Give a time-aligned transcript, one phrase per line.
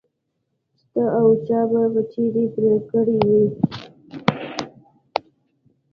[0.77, 3.43] چې ته وا چا به په چړې پرې کړي وي.